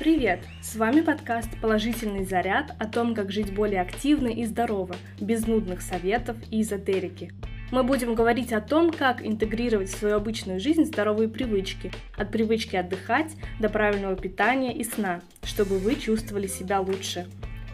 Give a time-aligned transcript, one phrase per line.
[0.00, 0.40] Привет!
[0.62, 5.82] С вами подкаст «Положительный заряд» о том, как жить более активно и здорово, без нудных
[5.82, 7.34] советов и эзотерики.
[7.70, 12.76] Мы будем говорить о том, как интегрировать в свою обычную жизнь здоровые привычки, от привычки
[12.76, 17.26] отдыхать до правильного питания и сна, чтобы вы чувствовали себя лучше.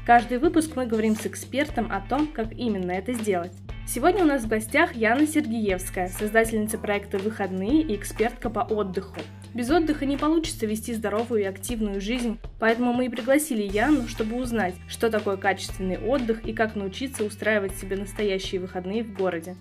[0.05, 3.53] Каждый выпуск мы говорим с экспертом о том, как именно это сделать.
[3.87, 9.21] Сегодня у нас в гостях Яна Сергеевская, создательница проекта «Выходные» и экспертка по отдыху.
[9.57, 14.37] Без отдыха не получится вести здоровую и активную жизнь, поэтому мы и пригласили Яну, чтобы
[14.37, 19.57] узнать, что такое качественный отдых и как научиться устраивать себе настоящие выходные в городе.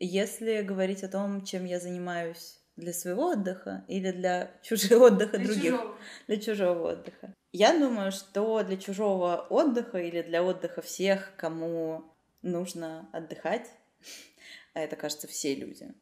[0.00, 5.46] Если говорить о том, чем я занимаюсь для своего отдыха или для чужого отдыха для
[5.46, 5.98] других, чужого.
[6.26, 13.08] для чужого отдыха, я думаю, что для чужого отдыха или для отдыха всех, кому нужно
[13.12, 13.70] отдыхать,
[14.74, 15.94] а это, кажется, все люди,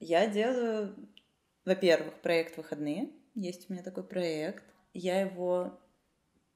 [0.00, 0.94] я делаю,
[1.64, 3.10] во-первых, проект «Выходные».
[3.34, 4.64] Есть у меня такой проект.
[4.94, 5.78] Я его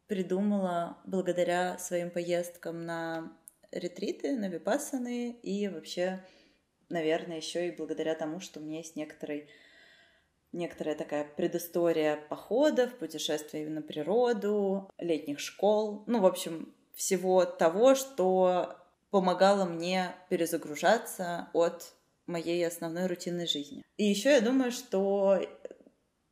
[0.06, 3.32] придумала благодаря своим поездкам на
[3.70, 6.24] ретриты, на випассаны и вообще,
[6.88, 9.48] наверное, еще и благодаря тому, что у меня есть некоторый
[10.52, 18.76] некоторая такая предыстория походов, путешествий на природу, летних школ, ну, в общем, всего того, что
[19.10, 21.94] помогало мне перезагружаться от
[22.26, 23.82] моей основной рутинной жизни.
[23.96, 25.40] И еще я думаю, что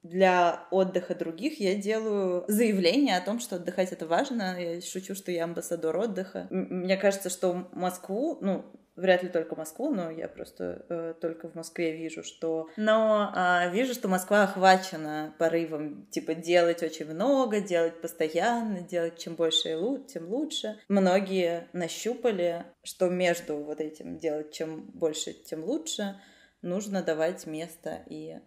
[0.03, 4.59] для отдыха других я делаю заявление о том, что отдыхать это важно.
[4.59, 6.47] Я шучу, что я амбассадор отдыха.
[6.51, 8.65] Мне кажется, что Москву, ну,
[9.01, 12.69] вряд ли только Москву, но я просто э, только в Москве вижу, что...
[12.77, 19.35] Но э, вижу, что Москва охвачена порывом, типа, делать очень много, делать постоянно, делать чем
[19.35, 20.79] больше, тем лучше.
[20.89, 26.21] Многие нащупали, что между вот этим делать чем больше, тем лучше,
[26.63, 28.39] нужно давать место и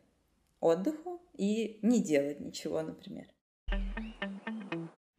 [0.60, 3.26] отдыху, и не делать ничего, например.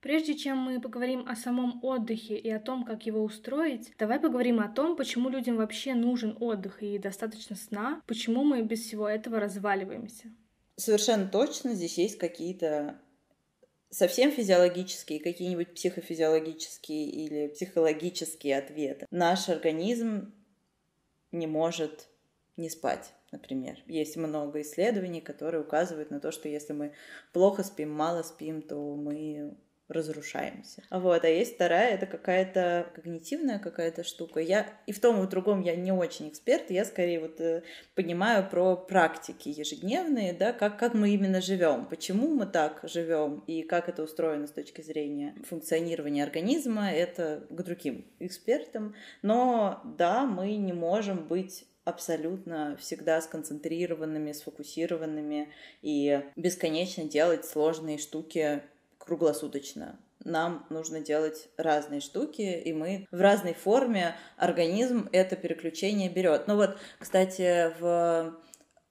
[0.04, 4.60] Прежде чем мы поговорим о самом отдыхе и о том, как его устроить, давай поговорим
[4.60, 9.40] о том, почему людям вообще нужен отдых и достаточно сна, почему мы без всего этого
[9.40, 10.26] разваливаемся.
[10.76, 13.00] Совершенно точно здесь есть какие-то
[13.88, 19.06] совсем физиологические, какие-нибудь психофизиологические или психологические ответы.
[19.10, 20.34] Наш организм
[21.32, 22.08] не может
[22.58, 23.82] не спать например.
[23.86, 26.92] Есть много исследований, которые указывают на то, что если мы
[27.32, 29.56] плохо спим, мало спим, то мы
[29.88, 30.82] разрушаемся.
[30.90, 34.40] Вот, а есть вторая, это какая-то когнитивная какая-то штука.
[34.40, 37.62] Я и в том, и в другом я не очень эксперт, я скорее вот э,
[37.94, 43.62] понимаю про практики ежедневные, да, как, как мы именно живем, почему мы так живем и
[43.62, 48.94] как это устроено с точки зрения функционирования организма, это к другим экспертам.
[49.22, 55.52] Но да, мы не можем быть абсолютно всегда сконцентрированными, сфокусированными
[55.82, 58.62] и бесконечно делать сложные штуки
[59.04, 59.98] круглосуточно.
[60.24, 66.46] Нам нужно делать разные штуки, и мы в разной форме организм это переключение берет.
[66.46, 68.34] Ну вот, кстати, в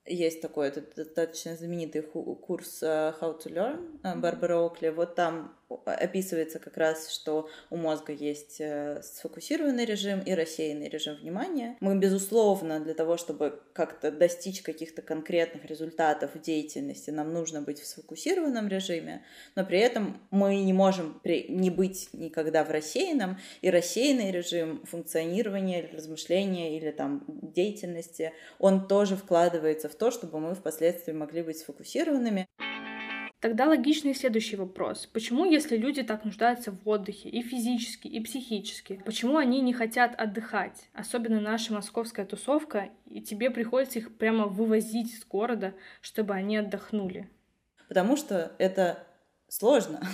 [0.06, 4.90] есть такой это достаточно знаменитый курс э, How to Learn э, Барбара Окли.
[4.90, 11.16] Вот там описывается как раз, что у мозга есть э, сфокусированный режим и рассеянный режим
[11.16, 11.78] внимания.
[11.80, 17.80] Мы, безусловно, для того, чтобы как-то достичь каких-то конкретных результатов в деятельности, нам нужно быть
[17.80, 19.24] в сфокусированном режиме,
[19.56, 25.90] но при этом мы не можем не быть никогда в рассеянном, и рассеянный режим функционирования
[25.94, 32.48] размышления или там деятельности, он тоже вкладывается в то, чтобы мы впоследствии могли быть сфокусированными.
[33.44, 35.06] Тогда логичный следующий вопрос.
[35.06, 40.16] Почему, если люди так нуждаются в отдыхе и физически, и психически, почему они не хотят
[40.18, 40.88] отдыхать?
[40.94, 47.30] Особенно наша московская тусовка, и тебе приходится их прямо вывозить из города, чтобы они отдохнули.
[47.90, 49.06] Потому что это
[49.50, 50.02] сложно.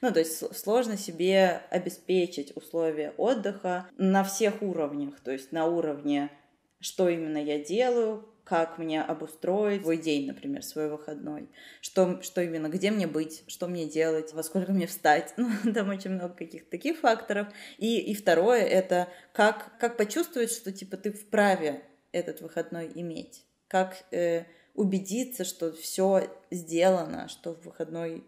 [0.00, 5.18] Ну, то есть сложно себе обеспечить условия отдыха на всех уровнях.
[5.20, 6.30] То есть на уровне,
[6.78, 11.48] что именно я делаю, как мне обустроить свой день, например, свой выходной,
[11.80, 15.88] что, что именно, где мне быть, что мне делать, во сколько мне встать, ну, там
[15.88, 17.48] очень много каких-то таких факторов.
[17.78, 21.82] И, и второе— это как, как почувствовать, что, типа, ты вправе
[22.12, 24.44] этот выходной иметь, как э,
[24.74, 28.22] убедиться, что все сделано, что в выходной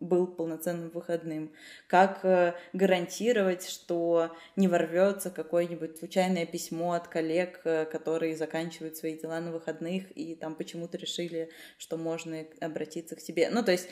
[0.00, 1.52] был полноценным выходным,
[1.86, 9.18] как э, гарантировать, что не ворвется какое-нибудь случайное письмо от коллег, э, которые заканчивают свои
[9.18, 13.48] дела на выходных и там почему-то решили, что можно обратиться к тебе.
[13.50, 13.88] Ну, то есть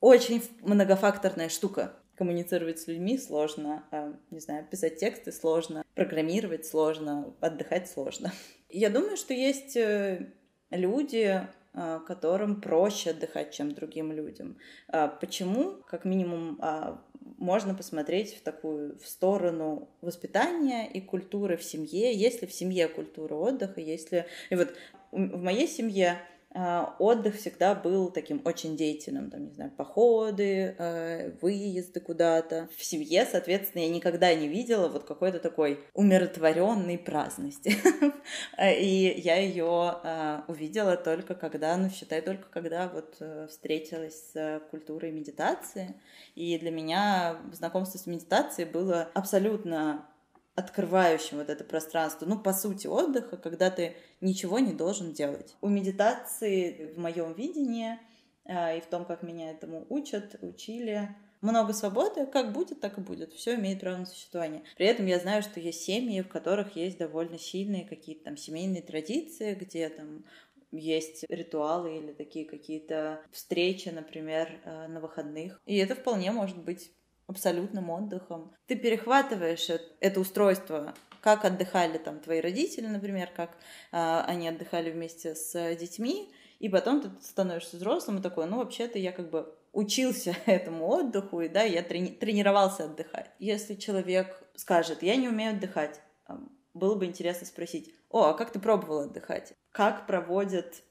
[0.00, 1.96] очень многофакторная штука.
[2.16, 8.30] Коммуницировать с людьми сложно, не знаю, писать тексты сложно, программировать сложно, отдыхать сложно.
[8.68, 9.74] Я думаю, что есть
[10.70, 14.56] люди, которым проще отдыхать, чем другим людям.
[14.88, 15.74] А, почему?
[15.86, 17.00] Как минимум а,
[17.38, 22.12] можно посмотреть в такую в сторону воспитания и культуры в семье.
[22.12, 24.74] Есть ли в семье культура отдыха, если и вот
[25.12, 31.32] в моей семье а, отдых всегда был таким очень деятельным, там, не знаю, походы, а,
[31.40, 32.68] выезды куда-то.
[32.76, 37.76] В семье, соответственно, я никогда не видела вот какой-то такой умиротворенной праздности.
[38.60, 44.60] И я ее а, увидела только когда, ну, считай, только когда вот э, встретилась с
[44.70, 45.94] культурой медитации.
[46.34, 50.06] И для меня знакомство с медитацией было абсолютно
[50.54, 55.56] открывающим вот это пространство, ну, по сути, отдыха, когда ты ничего не должен делать.
[55.60, 57.98] У медитации в моем видении
[58.44, 63.00] э, и в том, как меня этому учат, учили, много свободы, как будет, так и
[63.00, 63.32] будет.
[63.32, 64.62] Все имеет право на существование.
[64.76, 68.82] При этом я знаю, что есть семьи, в которых есть довольно сильные какие-то там семейные
[68.82, 70.24] традиции, где там
[70.72, 75.60] есть ритуалы или такие какие-то встречи, например, э, на выходных.
[75.66, 76.92] И это вполне может быть
[77.30, 78.52] абсолютным отдыхом.
[78.66, 79.68] Ты перехватываешь
[80.00, 83.56] это устройство, как отдыхали там твои родители, например, как
[83.92, 88.98] э, они отдыхали вместе с детьми, и потом ты становишься взрослым и такой, ну вообще-то
[88.98, 93.30] я как бы учился этому отдыху, и да, я трени- тренировался отдыхать.
[93.38, 96.00] Если человек скажет, я не умею отдыхать,
[96.74, 99.54] было бы интересно спросить, о, а как ты пробовал отдыхать?
[99.70, 100.82] Как проводят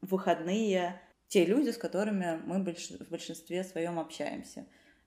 [0.00, 4.66] выходные те люди, с которыми мы в большинстве своем общаемся?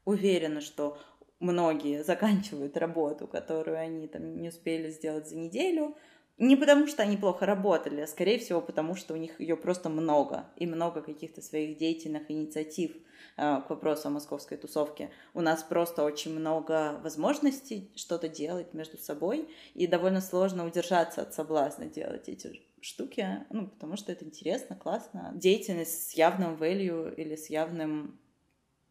[0.10, 0.98] Уверена, что
[1.40, 5.96] многие заканчивают работу, которую они там не успели сделать за неделю,
[6.38, 9.90] не потому что они плохо работали, а скорее всего потому, что у них ее просто
[9.90, 12.96] много, и много каких-то своих деятельных инициатив
[13.36, 15.12] э, к вопросу о московской тусовке.
[15.34, 21.34] У нас просто очень много возможностей что-то делать между собой, и довольно сложно удержаться от
[21.34, 25.32] соблазна делать эти штуки, ну, потому что это интересно, классно.
[25.36, 28.18] Деятельность с явным value или с явным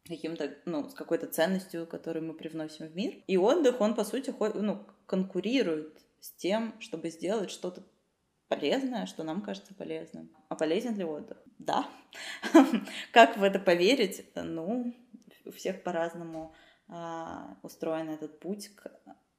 [0.09, 3.15] каким-то, ну, с какой-то ценностью, которую мы привносим в мир.
[3.27, 7.83] И отдых, он, по сути, ну, конкурирует с тем, чтобы сделать что-то
[8.49, 10.31] полезное, что нам кажется полезным.
[10.49, 11.39] А полезен ли отдых?
[11.59, 11.89] Да.
[13.13, 14.25] Как в это поверить?
[14.35, 14.95] Ну,
[15.45, 16.55] у всех по-разному
[16.89, 18.91] а, устроен этот путь к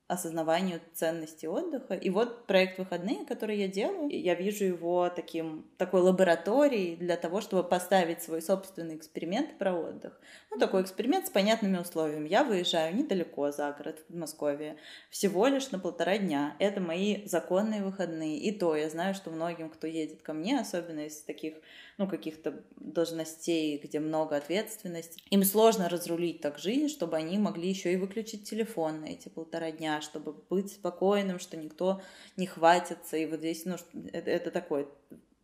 [0.09, 1.93] осознаванию ценности отдыха.
[1.93, 7.41] И вот проект «Выходные», который я делаю, я вижу его таким, такой лабораторией для того,
[7.41, 10.19] чтобы поставить свой собственный эксперимент про отдых.
[10.49, 12.27] Ну, такой эксперимент с понятными условиями.
[12.27, 14.77] Я выезжаю недалеко за город, в Подмосковье,
[15.11, 16.55] всего лишь на полтора дня.
[16.57, 18.39] Это мои законные выходные.
[18.39, 21.53] И то я знаю, что многим, кто едет ко мне, особенно из таких
[21.99, 25.21] ну, каких-то должностей, где много ответственности.
[25.29, 29.69] Им сложно разрулить так жизнь, чтобы они могли еще и выключить телефон на эти полтора
[29.69, 32.01] дня, чтобы быть спокойным, что никто
[32.37, 33.17] не хватится.
[33.17, 33.75] И вот здесь, ну,
[34.11, 34.87] это, это такое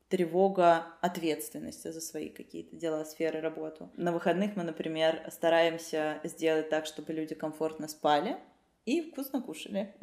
[0.09, 3.89] тревога ответственности за свои какие-то дела, сферы, работу.
[3.97, 8.37] На выходных мы, например, стараемся сделать так, чтобы люди комфортно спали,
[8.85, 9.93] и вкусно кушали.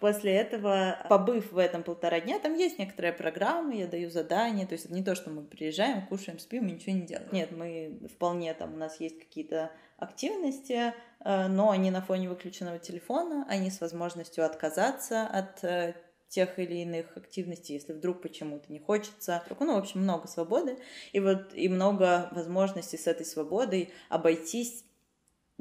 [0.00, 4.72] После этого, побыв в этом полтора дня, там есть некоторые программы, я даю задания, то
[4.72, 7.28] есть это не то, что мы приезжаем, кушаем, спим и ничего не делаем.
[7.30, 12.80] Нет, мы вполне там, у нас есть какие-то активности, э, но они на фоне выключенного
[12.80, 15.94] телефона, они с возможностью отказаться от э,
[16.28, 19.44] тех или иных активностей, если вдруг почему-то не хочется.
[19.60, 20.78] Ну, в общем, много свободы,
[21.12, 24.84] и вот и много возможностей с этой свободой обойтись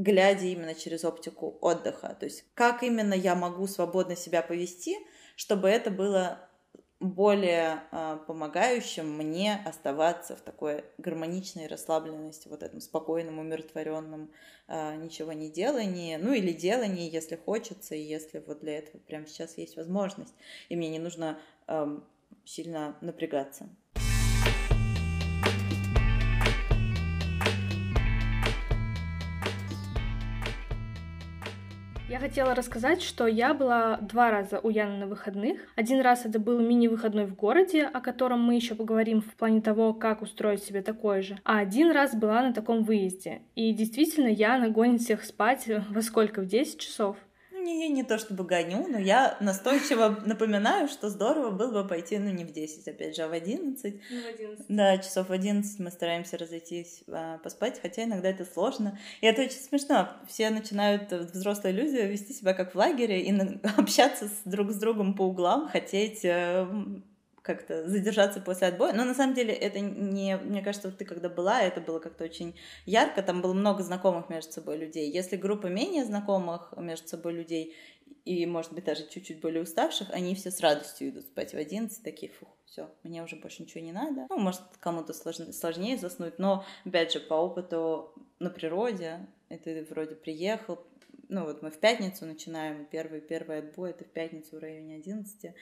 [0.01, 2.15] глядя именно через оптику отдыха.
[2.19, 4.97] То есть как именно я могу свободно себя повести,
[5.35, 6.39] чтобы это было
[6.99, 14.31] более э, помогающим мне оставаться в такой гармоничной расслабленности, вот этом спокойном, умиротворенном,
[14.67, 19.25] э, ничего не делании, ну или делании, если хочется, и если вот для этого прямо
[19.25, 20.35] сейчас есть возможность,
[20.69, 21.99] и мне не нужно э,
[22.45, 23.67] сильно напрягаться.
[32.11, 35.61] Я хотела рассказать, что я была два раза у Яны на выходных.
[35.77, 39.93] Один раз это был мини-выходной в городе, о котором мы еще поговорим в плане того,
[39.93, 41.39] как устроить себе такой же.
[41.45, 43.43] А один раз была на таком выезде.
[43.55, 46.41] И действительно, Яна гонит всех спать во сколько?
[46.41, 47.15] В 10 часов?
[47.63, 52.29] Не, не то чтобы гоню, но я настойчиво напоминаю, что здорово было бы пойти, ну,
[52.29, 54.01] не в 10, опять же, а в 11.
[54.11, 54.65] Ну, в 11.
[54.69, 58.99] Да, часов в 11 мы стараемся разойтись а, поспать, хотя иногда это сложно.
[59.21, 60.09] И это очень смешно.
[60.27, 63.31] Все начинают, взрослые люди, вести себя как в лагере и
[63.77, 66.67] общаться с друг с другом по углам, хотеть э,
[67.41, 68.93] как-то задержаться после отбоя.
[68.93, 70.37] Но на самом деле это не...
[70.37, 72.55] Мне кажется, вот ты когда была, это было как-то очень
[72.85, 75.11] ярко, там было много знакомых между собой людей.
[75.11, 77.75] Если группа менее знакомых между собой людей,
[78.25, 82.03] и, может быть, даже чуть-чуть более уставших, они все с радостью идут спать в 11,
[82.03, 84.27] такие, фух, все, мне уже больше ничего не надо.
[84.29, 90.15] Ну, может, кому-то сложнее, сложнее заснуть, но, опять же, по опыту на природе, это вроде
[90.15, 90.85] приехал,
[91.29, 95.55] ну, вот мы в пятницу начинаем, первый, первый отбой, это в пятницу в районе 11,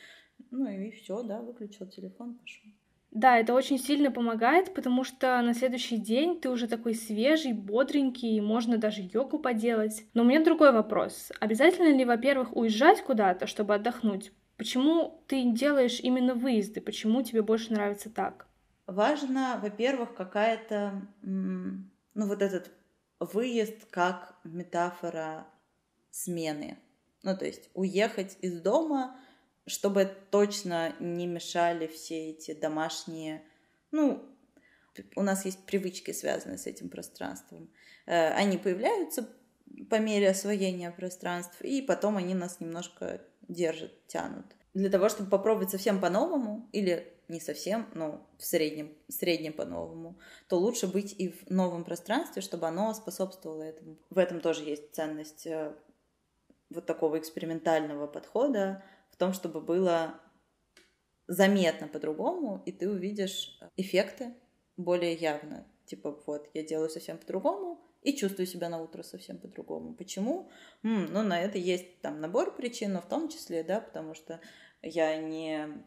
[0.52, 2.70] ну, и все, да, выключил телефон, пошел.
[3.12, 8.38] Да, это очень сильно помогает, потому что на следующий день ты уже такой свежий, бодренький,
[8.38, 10.06] и можно даже йогу поделать.
[10.14, 11.32] Но у меня другой вопрос.
[11.40, 14.32] Обязательно ли, во-первых, уезжать куда-то, чтобы отдохнуть?
[14.58, 16.82] Почему ты делаешь именно выезды?
[16.82, 18.46] Почему тебе больше нравится так?
[18.86, 22.70] Важно, во-первых, какая-то, ну вот этот
[23.20, 25.48] выезд как метафора
[26.12, 26.78] смены.
[27.24, 29.16] Ну то есть уехать из дома—
[29.70, 33.44] чтобы точно не мешали все эти домашние,
[33.92, 34.24] ну,
[35.16, 37.72] у нас есть привычки, связанные с этим пространством.
[38.06, 39.30] Э, они появляются
[39.90, 44.46] по мере освоения пространств, и потом они нас немножко держат, тянут.
[44.74, 50.58] Для того, чтобы попробовать совсем по-новому, или не совсем, но в среднем, среднем по-новому, то
[50.58, 53.98] лучше быть и в новом пространстве, чтобы оно способствовало этому.
[54.10, 55.76] В этом тоже есть ценность э,
[56.70, 58.84] вот такого экспериментального подхода,
[59.20, 60.20] том, чтобы было
[61.28, 64.34] заметно по-другому, и ты увидишь эффекты
[64.78, 65.68] более явно.
[65.86, 69.94] Типа, вот, я делаю совсем по-другому, и чувствую себя на утро совсем по-другому.
[69.94, 70.50] Почему?
[70.84, 74.40] М, ну, на это есть там набор причин, но в том числе, да, потому что
[74.82, 75.84] я не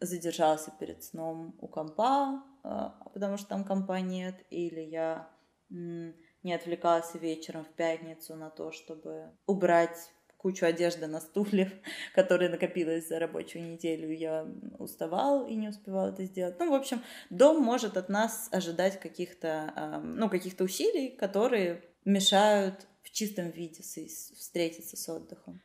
[0.00, 5.30] задержался перед сном у компа, а, потому что там компа нет, или я
[5.68, 10.12] не отвлекался вечером в пятницу на то, чтобы убрать
[10.46, 11.72] кучу одежды на стуле,
[12.14, 14.12] которая накопилась за рабочую неделю.
[14.12, 14.46] Я
[14.78, 16.54] уставал и не успевал это сделать.
[16.60, 23.10] Ну, в общем, дом может от нас ожидать каких-то, ну, каких-то усилий, которые мешают в
[23.10, 25.60] чистом виде встретиться с отдыхом.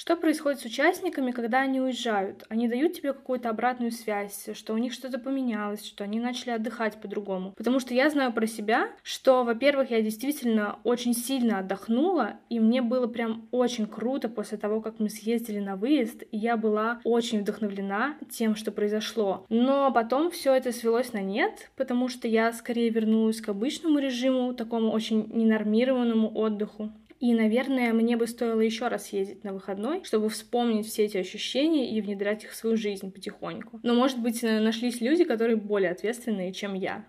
[0.00, 2.46] Что происходит с участниками, когда они уезжают?
[2.48, 6.98] Они дают тебе какую-то обратную связь, что у них что-то поменялось, что они начали отдыхать
[7.02, 7.52] по-другому.
[7.54, 12.80] Потому что я знаю про себя, что, во-первых, я действительно очень сильно отдохнула, и мне
[12.80, 17.42] было прям очень круто после того, как мы съездили на выезд, и я была очень
[17.42, 19.44] вдохновлена тем, что произошло.
[19.50, 24.54] Но потом все это свелось на нет, потому что я скорее вернулась к обычному режиму,
[24.54, 26.90] такому очень ненормированному отдыху.
[27.20, 31.94] И, наверное, мне бы стоило еще раз ездить на выходной, чтобы вспомнить все эти ощущения
[31.94, 33.78] и внедрять их в свою жизнь потихоньку.
[33.82, 37.04] Но, может быть, нашлись люди, которые более ответственные, чем я.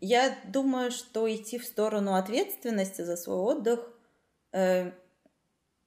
[0.00, 3.92] Я думаю, что идти в сторону ответственности за свой отдых,
[4.52, 4.92] э,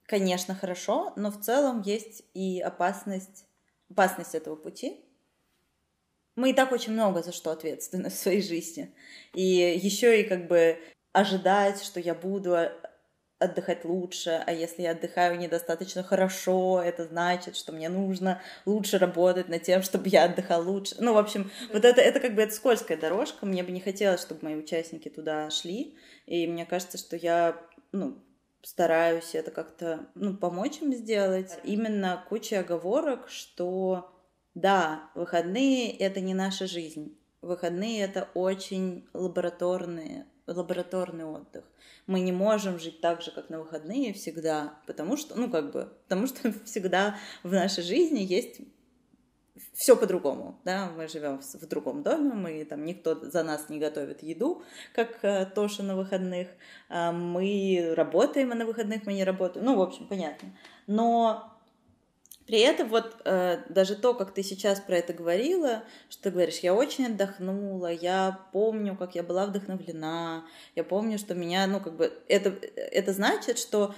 [0.03, 3.45] конечно, хорошо, но в целом есть и опасность,
[3.89, 5.05] опасность этого пути.
[6.36, 8.93] Мы и так очень много за что ответственны в своей жизни.
[9.33, 10.77] И еще и как бы
[11.13, 12.57] ожидать, что я буду
[13.39, 19.48] отдыхать лучше, а если я отдыхаю недостаточно хорошо, это значит, что мне нужно лучше работать
[19.48, 20.96] над тем, чтобы я отдыхал лучше.
[21.00, 24.22] Ну, в общем, вот это, это как бы это скользкая дорожка, мне бы не хотелось,
[24.22, 27.58] чтобы мои участники туда шли, и мне кажется, что я,
[27.91, 28.17] ну,
[28.62, 31.58] стараюсь это как-то, ну, помочь им сделать.
[31.63, 34.13] Именно куча оговорок, что
[34.53, 37.17] да, выходные— это не наша жизнь.
[37.41, 41.63] Выходные— это очень лабораторные, лабораторный отдых
[42.10, 45.94] мы не можем жить так же, как на выходные всегда, потому что, ну, как бы,
[46.08, 48.62] потому что всегда в нашей жизни есть
[49.74, 54.24] все по-другому, да, мы живем в другом доме, мы там никто за нас не готовит
[54.24, 54.63] еду,
[54.96, 56.48] как э, Тоша на выходных,
[56.89, 60.50] э, мы работаем, а на выходных мы не работаем, ну, в общем, понятно.
[60.88, 61.58] Но
[62.50, 66.58] при этом вот э, даже то, как ты сейчас про это говорила, что ты говоришь,
[66.62, 71.96] я очень отдохнула, я помню, как я была вдохновлена, я помню, что меня, ну как
[71.96, 73.94] бы, это, это значит, что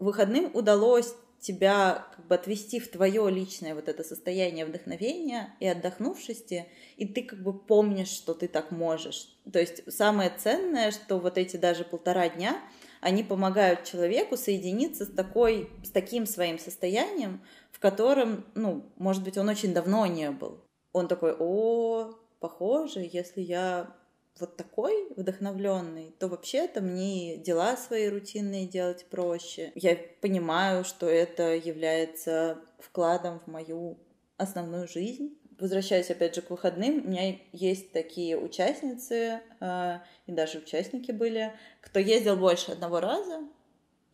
[0.00, 6.66] выходным удалось тебя как бы отвести в твое личное вот это состояние вдохновения и отдохнувшести,
[6.96, 9.28] и ты как бы помнишь, что ты так можешь.
[9.52, 12.60] То есть самое ценное, что вот эти даже полтора дня,
[13.00, 17.40] они помогают человеку соединиться с, такой, с таким своим состоянием,
[17.76, 20.64] в котором, ну, может быть, он очень давно не был.
[20.94, 23.94] Он такой, о, похоже, если я
[24.40, 29.72] вот такой вдохновленный, то вообще-то мне дела свои рутинные делать проще.
[29.74, 33.98] Я понимаю, что это является вкладом в мою
[34.38, 35.36] основную жизнь.
[35.58, 41.52] Возвращаясь опять же к выходным, у меня есть такие участницы, э, и даже участники были,
[41.82, 43.42] кто ездил больше одного раза,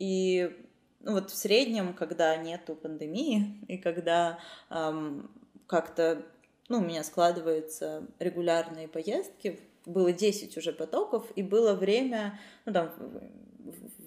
[0.01, 0.51] и
[1.03, 4.39] ну вот в среднем, когда нету пандемии и когда
[4.71, 5.31] эм,
[5.67, 6.25] как-то
[6.69, 12.93] ну, у меня складываются регулярные поездки, было 10 уже потоков, и было время, ну там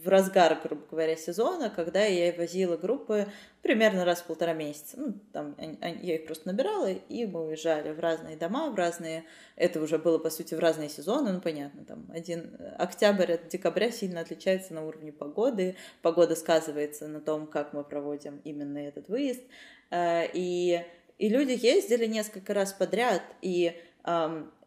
[0.05, 3.27] в разгар, грубо говоря, сезона, когда я возила группы
[3.61, 4.97] примерно раз в полтора месяца.
[4.99, 9.25] Ну, там я их просто набирала, и мы уезжали в разные дома, в разные...
[9.55, 13.91] Это уже было, по сути, в разные сезоны, ну, понятно, там один октябрь от декабря
[13.91, 15.75] сильно отличается на уровне погоды.
[16.01, 19.41] Погода сказывается на том, как мы проводим именно этот выезд.
[19.89, 20.85] Э, и,
[21.17, 23.81] и люди ездили несколько раз подряд, и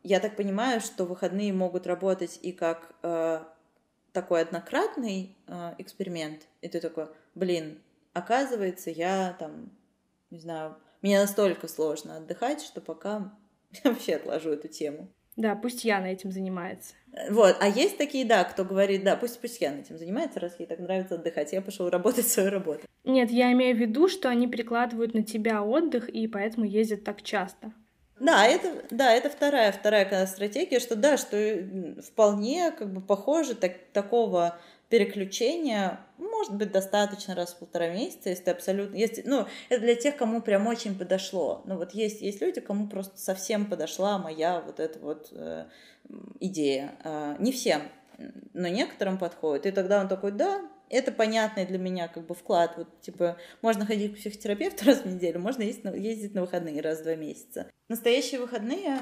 [0.03, 3.41] я так понимаю, что выходные могут работать и как э,
[4.21, 7.07] такой однократный э, эксперимент, и ты такой,
[7.37, 7.79] блин,
[8.15, 9.71] оказывается, я там,
[10.31, 13.33] не знаю, мне настолько сложно отдыхать, что пока
[13.71, 15.09] я вообще отложу эту тему.
[15.37, 16.95] Да, пусть Яна этим занимается.
[17.31, 20.67] Вот, а есть такие, да, кто говорит, да, пусть пусть Яна этим занимается, раз ей
[20.67, 22.89] так нравится отдыхать, я пошел работать свою работу.
[23.05, 27.23] Нет, я имею в виду, что они прикладывают на тебя отдых, и поэтому ездят так
[27.23, 27.73] часто.
[28.21, 31.37] Да, это, да, это вторая, вторая стратегия, что да, что
[32.03, 34.59] вполне как бы похоже так, такого
[34.89, 38.97] переключения может быть достаточно раз в полтора месяца, если абсолютно...
[38.97, 41.63] Есть, ну, это для тех, кому прям очень подошло.
[41.67, 45.67] Ну, вот есть, есть люди, кому просто совсем подошла моя вот эта вот э,
[46.41, 46.95] идея.
[47.05, 47.83] Э, не всем,
[48.55, 49.67] но некоторым подходит.
[49.67, 52.75] И тогда он такой, да, это понятный для меня как бы вклад.
[52.77, 56.81] Вот, типа, можно ходить к психотерапевту раз в неделю, можно ездить на, ездить на выходные
[56.81, 57.71] раз в два месяца.
[57.89, 58.99] Настоящие выходные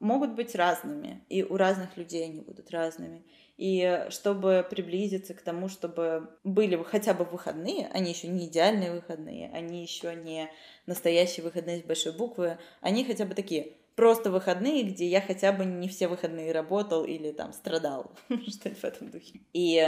[0.00, 3.24] могут быть разными, и у разных людей они будут разными.
[3.56, 9.50] И чтобы приблизиться к тому, чтобы были хотя бы выходные, они еще не идеальные выходные,
[9.52, 10.48] они еще не
[10.86, 15.64] настоящие выходные с большой буквы, они хотя бы такие просто выходные, где я хотя бы
[15.64, 18.12] не все выходные работал или там страдал,
[18.46, 19.40] что-то в этом духе.
[19.52, 19.84] И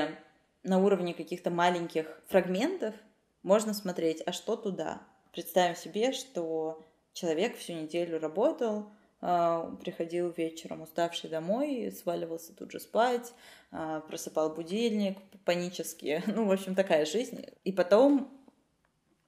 [0.62, 2.94] на уровне каких-то маленьких фрагментов
[3.42, 5.02] можно смотреть, а что туда.
[5.32, 8.90] Представим себе, что человек всю неделю работал,
[9.20, 13.32] а, приходил вечером уставший домой, сваливался тут же спать,
[13.70, 16.22] а, просыпал будильник панически.
[16.26, 17.44] Ну, в общем, такая жизнь.
[17.64, 18.30] И потом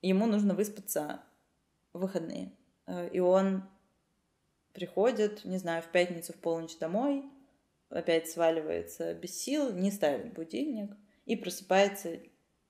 [0.00, 1.22] ему нужно выспаться
[1.92, 2.52] в выходные.
[2.86, 3.64] А, и он
[4.72, 7.24] приходит, не знаю, в пятницу в полночь домой,
[7.90, 10.90] опять сваливается без сил, не ставит будильник,
[11.26, 12.18] и просыпается,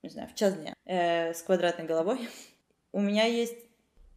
[0.01, 2.27] не знаю, в час дня э, с квадратной головой.
[2.91, 3.57] У меня есть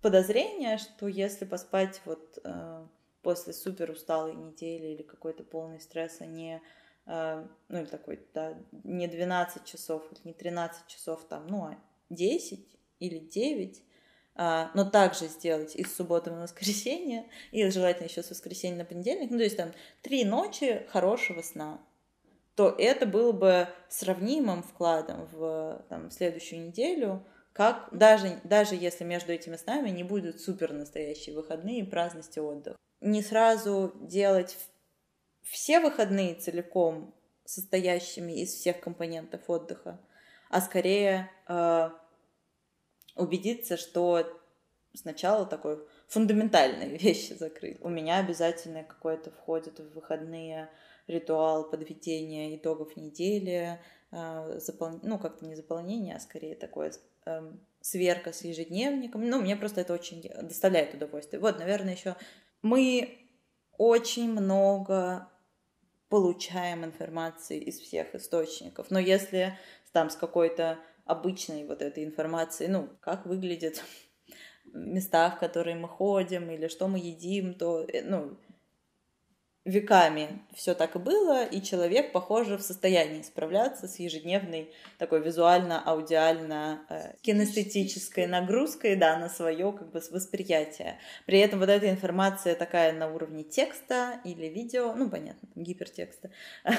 [0.03, 2.87] подозрение, что если поспать вот э,
[3.23, 6.63] после супер усталой недели или какой-то полный стресса не
[7.07, 11.79] э, ну или такой, да, не 12 часов, не 13 часов там, ну, а
[12.11, 12.67] 10
[13.01, 13.83] или 9,
[14.39, 19.31] а, но также сделать из субботы на воскресенье, и желательно еще с воскресенья на понедельник,
[19.31, 19.73] ну, то есть там
[20.03, 21.81] три ночи хорошего сна,
[22.57, 29.33] то это было бы сравнимым вкладом в там, следующую неделю, как даже, даже если между
[29.33, 32.77] этими снами не будут супер настоящие выходные, праздности, отдых.
[33.01, 34.57] Не сразу делать
[35.43, 37.15] все выходные целиком
[37.45, 40.01] состоящими из всех компонентов отдыха,
[40.49, 41.91] а скорее э,
[43.17, 44.27] убедиться, что
[44.95, 47.79] сначала такой фундаментальные вещи закрыть.
[47.83, 50.71] У меня обязательно какое-то входит в выходные
[51.07, 55.01] ритуал подведения итогов недели, а, запол...
[55.03, 56.93] ну, как-то не заполнение, а скорее такое
[57.27, 59.29] эм, сверка с ежедневником.
[59.29, 61.41] Ну, мне просто это очень доставляет удовольствие.
[61.41, 62.17] Вот, наверное, еще
[62.63, 63.19] мы
[63.79, 65.29] очень много
[66.09, 68.91] получаем информации из всех источников.
[68.91, 69.59] Но если
[69.93, 73.83] там с какой-то обычной вот этой информацией, ну, как выглядят
[74.65, 78.37] места, в которые мы ходим, или что мы едим, то, э, ну,
[79.67, 86.87] веками все так и было, и человек, похоже, в состоянии справляться с ежедневной такой визуально-аудиально
[86.89, 87.15] э,
[88.27, 90.99] нагрузкой, да, на свое как бы восприятие.
[91.27, 96.31] При этом вот эта информация такая на уровне текста или видео, ну, понятно, гипертекста,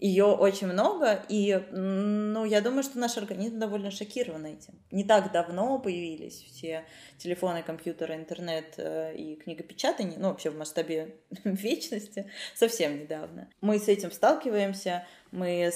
[0.00, 4.80] ее очень много, и, ну, я думаю, что наш организм довольно шокирован этим.
[4.92, 6.84] Не так давно появились все
[7.18, 13.48] телефоны, компьютеры, интернет э, и книгопечатание, ну, вообще в масштабе вечности, совсем недавно.
[13.60, 15.70] Мы с этим сталкиваемся, мы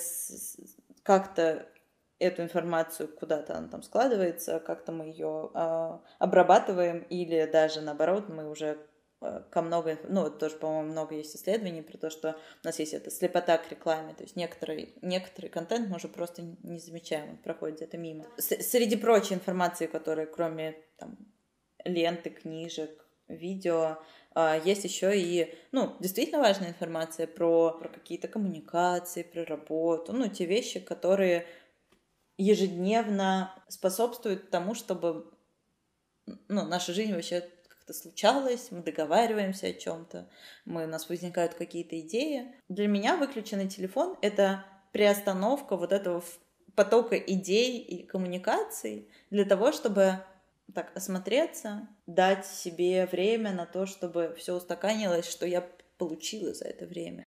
[1.02, 1.66] как-то
[2.18, 8.48] эту информацию куда-то она там складывается, как-то мы ее э, обрабатываем, или даже наоборот, мы
[8.48, 8.78] уже
[9.22, 12.92] а, ко много, ну, тоже, по-моему, много есть исследований про то, что у нас есть
[12.92, 17.36] эта слепота к рекламе, то есть некоторый, некоторый контент мы уже просто не замечаем, он
[17.36, 18.26] проходит где-то мимо.
[18.36, 21.16] С среди прочей информации, которая кроме там,
[21.84, 24.02] ленты, книжек, видео, а,
[24.35, 30.47] есть еще и, ну, действительно важная информация про, про какие-то коммуникации, про работу, ну, те
[30.47, 31.47] вещи, которые
[32.38, 35.31] ежедневно способствуют тому, чтобы
[36.49, 40.29] ну, наша жизнь вообще как-то случалась, мы договариваемся о чем-то,
[40.64, 42.55] мы, у нас возникают какие-то идеи.
[42.68, 46.23] Для меня выключенный телефон— это приостановка вот этого
[46.75, 50.25] потока идей и коммуникаций для того, чтобы
[50.72, 55.66] так осмотреться, дать себе время на то, чтобы все устаканилось, что я
[55.98, 57.24] получила за это время.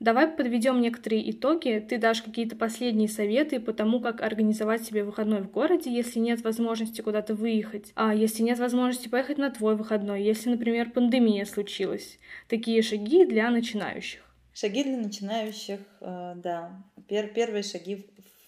[0.00, 1.84] Давай подведем некоторые итоги.
[1.86, 6.42] Ты дашь какие-то последние советы по тому, как организовать себе выходной в городе, если нет
[6.42, 12.18] возможности куда-то выехать, а если нет возможности поехать на твой выходной, если, например, пандемия случилась.
[12.48, 14.22] Такие шаги для начинающих.
[14.54, 16.82] Шаги для начинающих, э, да.
[17.06, 18.06] Пер первые шаги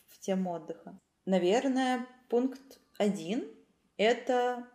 [0.09, 0.99] в тему отдыха.
[1.27, 3.47] Наверное, пункт один—
[3.99, 4.67] это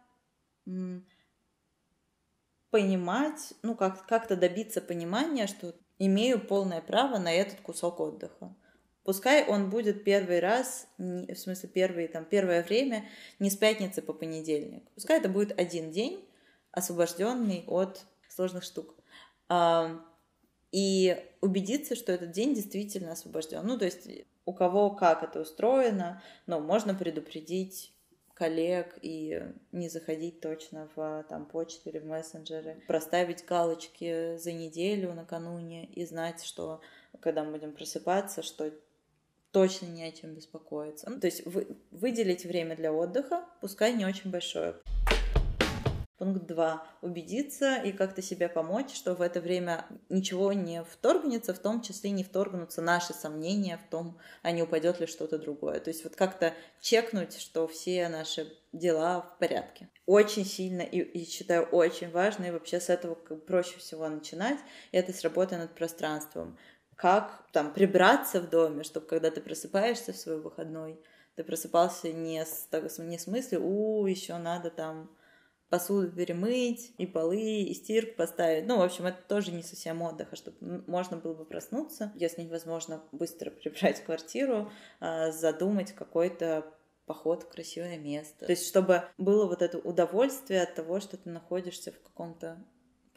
[2.69, 8.55] понимать, ну, как- как-то добиться понимания, что имею полное право на этот кусок отдыха.
[9.03, 14.13] Пускай он будет первый раз, в смысле первый, там, первое время, не с пятницы по
[14.13, 14.87] понедельник.
[14.91, 16.29] Пускай это будет один день,
[16.71, 18.93] освобожденный от сложных штук.
[20.71, 23.65] И убедиться, что этот день действительно освобожден.
[23.65, 24.07] Ну, то есть
[24.47, 27.93] у кого как это устроено, но можно предупредить
[28.33, 35.13] коллег и не заходить точно в там, почту или в мессенджеры, проставить галочки за неделю
[35.13, 36.79] накануне и знать, что
[37.19, 38.71] когда мы будем просыпаться, что
[39.51, 41.09] точно не о чем беспокоиться.
[41.09, 44.75] Ну, то есть вы, выделить время для отдыха, пускай не очень большое.
[46.17, 46.83] Пункт 2.
[47.03, 52.09] Убедиться и как-то себе помочь, что в это время ничего не вторгнется, в том числе
[52.09, 55.79] не вторгнутся наши сомнения в том, а не упадет ли что-то другое.
[55.79, 59.89] То есть вот как-то чекнуть, что все наши дела в порядке.
[60.07, 64.57] Очень сильно и, и считаю очень важно, и вообще с этого проще всего начинать,
[64.91, 66.57] это с работы над пространством.
[66.95, 70.99] Как там прибраться в доме, чтобы когда ты просыпаешься в свой выходной,
[71.35, 75.11] ты просыпался не с, не с мыслью, у, еще надо там
[75.69, 78.65] посуду перемыть, и полы, и стирку поставить.
[78.65, 82.43] Ну, в общем, это тоже не совсем отдых, а чтобы можно было бы проснуться, если
[82.43, 86.73] невозможно быстро прибрать квартиру, а, задумать какой-то
[87.05, 88.45] поход в красивое место.
[88.45, 92.63] То есть, чтобы было вот это удовольствие от того, что ты находишься в каком-то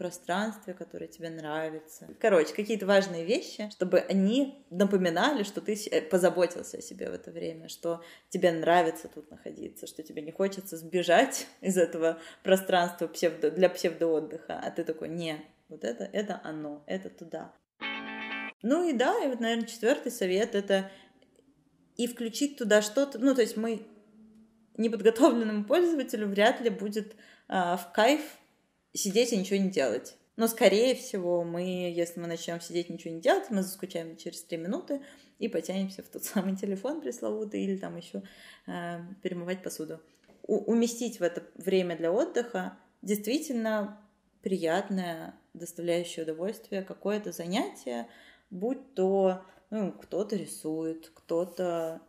[0.00, 2.08] пространстве, которое тебе нравится.
[2.18, 7.30] Короче, какие-то важные вещи, чтобы они напоминали, что ты э, позаботился о себе в это
[7.30, 13.50] время, что тебе нравится тут находиться, что тебе не хочется сбежать из этого пространства псевдо,
[13.50, 15.36] для псевдоотдыха, а ты такой, не,
[15.68, 17.52] вот это, это оно, это туда.
[18.62, 20.90] Ну и да, и вот, наверное, четвертый совет— это
[21.98, 23.86] и включить туда что-то, ну, то есть мы
[24.78, 27.14] неподготовленному пользователю вряд ли будет
[27.48, 28.22] а, в кайф
[28.92, 30.16] сидеть и ничего не делать.
[30.36, 34.56] Но, скорее всего, мы, если мы начнем сидеть ничего не делать, мы заскучаем через три
[34.56, 35.02] минуты
[35.38, 38.22] и потянемся в тот самый телефон пресловутый или там еще
[38.66, 40.00] э, перемывать посуду.
[40.42, 44.00] У, уместить в это время для отдыха действительно
[44.42, 48.08] приятное, доставляющее удовольствие какое-то занятие,
[48.50, 52.00] будь то ну, кто-то рисует, кто-то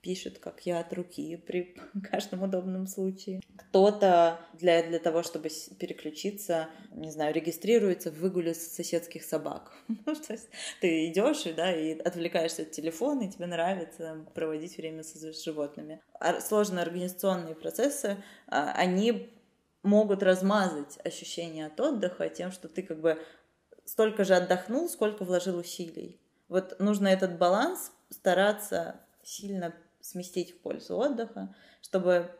[0.00, 1.76] пишет, как я от руки при
[2.10, 3.40] каждом удобном случае.
[3.56, 9.72] Кто-то для, для того, чтобы переключиться, не знаю, регистрируется в выгуле соседских собак.
[10.06, 10.48] Ну, то есть
[10.80, 16.00] ты идешь да, и отвлекаешься от телефона, и тебе нравится проводить время с животными.
[16.40, 19.30] Сложные организационные процессы, а, они
[19.82, 23.22] могут размазать ощущение от отдыха тем, что ты как бы
[23.84, 26.20] столько же отдохнул, сколько вложил усилий.
[26.48, 29.74] Вот нужно этот баланс стараться сильно
[30.08, 32.30] сместить в пользу отдыха, чтобы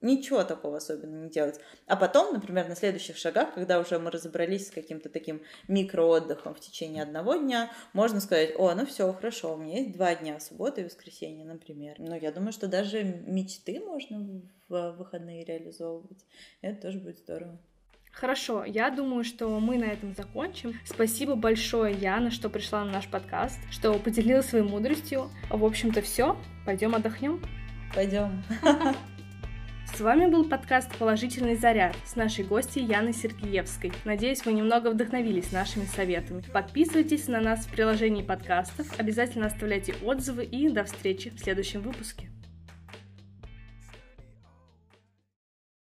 [0.00, 1.58] ничего такого особенно не делать.
[1.86, 6.60] А потом, например, на следующих шагах, когда уже мы разобрались с каким-то таким микроотдыхом в
[6.60, 10.80] течение одного дня, можно сказать, о, ну все, хорошо, у меня есть два дня, суббота
[10.80, 11.96] и воскресенье, например.
[11.98, 16.24] Но я думаю, что даже мечты можно в выходные реализовывать.
[16.60, 17.58] Это тоже будет здорово.
[18.20, 20.74] Хорошо, я думаю, что мы на этом закончим.
[20.84, 25.30] Спасибо большое, Яна, что пришла на наш подкаст, что поделилась своей мудростью.
[25.50, 26.36] В общем-то, все.
[26.66, 27.40] Пойдем отдохнем.
[27.94, 28.42] Пойдем.
[29.94, 33.92] С вами был подкаст «Положительный заряд» с нашей гостьей Яной Сергеевской.
[34.04, 36.42] Надеюсь, вы немного вдохновились нашими советами.
[36.52, 42.28] Подписывайтесь на нас в приложении подкастов, обязательно оставляйте отзывы и до встречи в следующем выпуске.